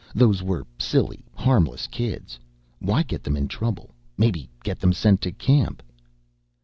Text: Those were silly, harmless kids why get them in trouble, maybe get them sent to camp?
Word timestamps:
Those 0.15 0.41
were 0.41 0.65
silly, 0.79 1.25
harmless 1.35 1.85
kids 1.85 2.39
why 2.79 3.03
get 3.03 3.23
them 3.23 3.37
in 3.37 3.47
trouble, 3.47 3.93
maybe 4.17 4.49
get 4.63 4.79
them 4.79 4.93
sent 4.93 5.21
to 5.21 5.31
camp? 5.31 5.83